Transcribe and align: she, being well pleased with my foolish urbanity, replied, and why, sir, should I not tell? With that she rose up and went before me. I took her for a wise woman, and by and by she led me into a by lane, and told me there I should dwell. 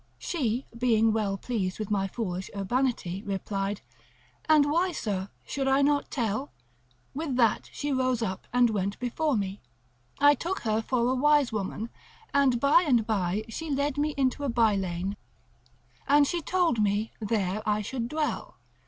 she, 0.17 0.65
being 0.75 1.13
well 1.13 1.37
pleased 1.37 1.77
with 1.77 1.91
my 1.91 2.07
foolish 2.07 2.49
urbanity, 2.55 3.21
replied, 3.21 3.81
and 4.49 4.65
why, 4.65 4.91
sir, 4.91 5.29
should 5.45 5.67
I 5.67 5.83
not 5.83 6.09
tell? 6.09 6.51
With 7.13 7.35
that 7.35 7.69
she 7.71 7.91
rose 7.91 8.23
up 8.23 8.47
and 8.51 8.71
went 8.71 8.97
before 8.97 9.37
me. 9.37 9.61
I 10.17 10.33
took 10.33 10.61
her 10.61 10.81
for 10.81 11.07
a 11.07 11.13
wise 11.13 11.51
woman, 11.53 11.91
and 12.33 12.59
by 12.59 12.81
and 12.81 13.05
by 13.05 13.45
she 13.47 13.69
led 13.69 13.95
me 13.99 14.15
into 14.17 14.43
a 14.43 14.49
by 14.49 14.75
lane, 14.75 15.17
and 16.07 16.25
told 16.47 16.81
me 16.81 17.11
there 17.21 17.61
I 17.69 17.83
should 17.83 18.07
dwell. 18.09 18.57